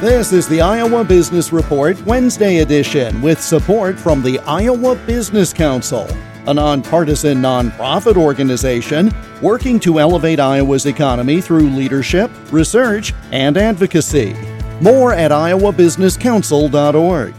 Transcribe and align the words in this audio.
This 0.00 0.32
is 0.34 0.46
the 0.46 0.60
Iowa 0.60 1.04
Business 1.04 1.54
Report 1.54 1.98
Wednesday 2.04 2.58
edition 2.58 3.22
with 3.22 3.40
support 3.40 3.98
from 3.98 4.22
the 4.22 4.38
Iowa 4.40 4.94
Business 5.06 5.54
Council, 5.54 6.06
a 6.46 6.52
nonpartisan 6.52 7.38
nonprofit 7.38 8.18
organization 8.18 9.10
working 9.40 9.80
to 9.80 9.98
elevate 9.98 10.38
Iowa's 10.38 10.84
economy 10.84 11.40
through 11.40 11.70
leadership, 11.70 12.30
research, 12.52 13.14
and 13.32 13.56
advocacy. 13.56 14.36
More 14.82 15.14
at 15.14 15.30
iowabusinesscouncil.org. 15.30 17.34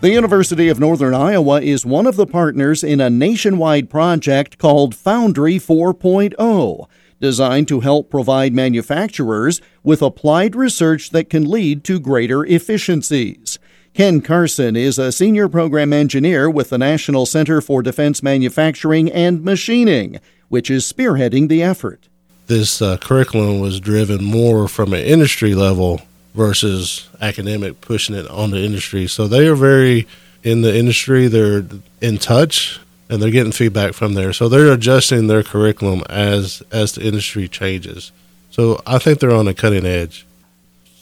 The 0.00 0.10
University 0.10 0.68
of 0.68 0.80
Northern 0.80 1.14
Iowa 1.14 1.60
is 1.60 1.86
one 1.86 2.08
of 2.08 2.16
the 2.16 2.26
partners 2.26 2.82
in 2.82 3.00
a 3.00 3.10
nationwide 3.10 3.88
project 3.88 4.58
called 4.58 4.96
Foundry 4.96 5.60
4.0 5.60 6.88
designed 7.22 7.68
to 7.68 7.80
help 7.80 8.10
provide 8.10 8.52
manufacturers 8.52 9.60
with 9.84 10.02
applied 10.02 10.56
research 10.56 11.10
that 11.10 11.30
can 11.30 11.48
lead 11.48 11.84
to 11.84 12.00
greater 12.00 12.44
efficiencies. 12.44 13.60
Ken 13.94 14.20
Carson 14.20 14.74
is 14.74 14.98
a 14.98 15.12
senior 15.12 15.48
program 15.48 15.92
engineer 15.92 16.50
with 16.50 16.70
the 16.70 16.78
National 16.78 17.24
Center 17.24 17.60
for 17.60 17.80
Defense 17.80 18.24
Manufacturing 18.24 19.10
and 19.12 19.44
Machining, 19.44 20.18
which 20.48 20.68
is 20.68 20.90
spearheading 20.90 21.48
the 21.48 21.62
effort. 21.62 22.08
This 22.48 22.82
uh, 22.82 22.96
curriculum 22.96 23.60
was 23.60 23.78
driven 23.78 24.24
more 24.24 24.66
from 24.66 24.92
an 24.92 25.04
industry 25.04 25.54
level 25.54 26.00
versus 26.34 27.08
academic 27.20 27.80
pushing 27.80 28.16
it 28.16 28.28
on 28.28 28.50
the 28.50 28.64
industry. 28.64 29.06
So 29.06 29.28
they 29.28 29.46
are 29.46 29.54
very 29.54 30.08
in 30.42 30.62
the 30.62 30.76
industry, 30.76 31.28
they're 31.28 31.64
in 32.00 32.18
touch 32.18 32.80
and 33.12 33.22
they're 33.22 33.30
getting 33.30 33.52
feedback 33.52 33.92
from 33.92 34.14
there. 34.14 34.32
So 34.32 34.48
they're 34.48 34.72
adjusting 34.72 35.26
their 35.26 35.42
curriculum 35.42 36.02
as 36.08 36.62
as 36.72 36.92
the 36.92 37.06
industry 37.06 37.46
changes. 37.46 38.10
So 38.50 38.80
I 38.86 38.98
think 38.98 39.20
they're 39.20 39.34
on 39.34 39.44
the 39.44 39.52
cutting 39.52 39.84
edge. 39.84 40.24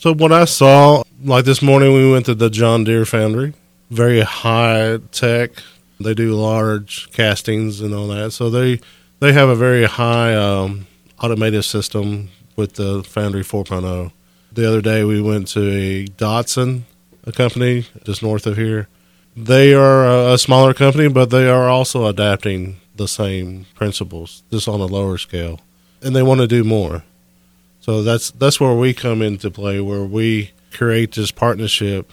So 0.01 0.13
what 0.13 0.33
I 0.33 0.45
saw, 0.45 1.05
like 1.23 1.45
this 1.45 1.63
morning, 1.63 1.95
we 1.95 2.11
went 2.11 2.27
to 2.27 2.35
the 2.35 2.51
John 2.51 2.83
Deere 2.83 3.05
Foundry, 3.05 3.55
very 3.91 4.23
high 4.23 4.99
tech. 5.13 5.63
They 6.01 6.15
do 6.15 6.35
large 6.35 7.13
castings 7.13 7.81
and 7.81 7.95
all 7.95 8.09
that. 8.09 8.33
So 8.33 8.51
they 8.51 8.81
they 9.21 9.33
have 9.33 9.49
a 9.49 9.55
very 9.55 9.85
high 9.85 10.35
um, 10.35 10.89
automated 11.23 11.65
system 11.65 12.31
with 12.57 12.75
the 12.75 13.05
Foundry 13.05 13.45
4.0. 13.45 14.11
The 14.51 14.67
other 14.67 14.81
day 14.81 15.05
we 15.05 15.23
went 15.23 15.47
to 15.49 15.61
a 15.61 16.07
Dotson, 16.07 16.83
a 17.23 17.31
company 17.31 17.87
just 18.03 18.21
north 18.21 18.49
of 18.49 18.57
here 18.57 18.89
they 19.47 19.75
are 19.75 20.33
a 20.33 20.39
smaller 20.39 20.75
company, 20.75 21.09
but 21.09 21.31
they 21.31 21.49
are 21.49 21.69
also 21.69 22.07
adapting 22.07 22.77
the 22.97 23.09
same 23.09 23.67
principles, 23.75 24.43
just 24.51 24.69
on 24.69 24.81
a 24.81 24.87
lower 24.87 25.19
scale, 25.19 25.61
and 26.03 26.15
they 26.15 26.23
want 26.23 26.41
to 26.41 26.47
do 26.47 26.65
more. 26.65 27.03
So 27.81 28.03
that's 28.03 28.31
that's 28.31 28.61
where 28.61 28.75
we 28.75 28.93
come 28.93 29.23
into 29.23 29.51
play, 29.51 29.81
where 29.81 30.05
we 30.05 30.51
create 30.73 31.13
this 31.13 31.31
partnership, 31.31 32.11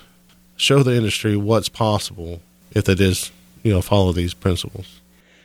show 0.56 0.84
the 0.84 0.96
industry 0.96 1.36
what's 1.36 1.70
possible 1.70 2.42
if 2.72 2.86
they 2.86 2.96
just 2.96 3.32
you 3.64 3.74
know 3.74 3.82
follow 3.82 4.14
these 4.14 4.34
principles. 4.34 5.02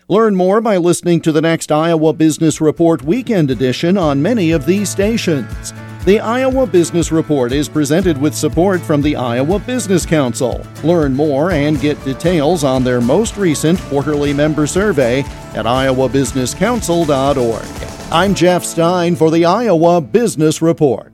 Learn 0.09 0.37
more 0.37 0.61
by 0.61 0.77
listening 0.77 1.21
to 1.23 1.33
the 1.33 1.41
next 1.41 1.73
Iowa 1.73 2.13
Business 2.13 2.61
Report 2.61 3.03
Weekend 3.03 3.51
Edition 3.51 3.97
on 3.97 4.23
many 4.23 4.51
of 4.53 4.67
these 4.67 4.91
stations. 4.91 5.73
The 6.05 6.19
Iowa 6.19 6.67
Business 6.67 7.13
Report 7.13 7.53
is 7.53 7.69
presented 7.69 8.21
with 8.21 8.35
support 8.35 8.81
from 8.81 9.03
the 9.03 9.15
Iowa 9.15 9.61
Business 9.61 10.05
Council. 10.05 10.67
Learn 10.83 11.15
more 11.15 11.53
and 11.53 11.81
get 11.81 12.05
details 12.05 12.65
on 12.65 12.83
their 12.83 13.01
most 13.01 13.37
recent 13.37 13.79
quarterly 13.83 14.33
member 14.33 14.67
survey 14.67 15.21
at 15.55 15.65
iowabusinesscouncil.org. 15.65 18.13
I'm 18.13 18.35
Jeff 18.35 18.65
Stein 18.65 19.15
for 19.15 19.31
the 19.31 19.45
Iowa 19.45 20.01
Business 20.01 20.61
Report. 20.61 21.12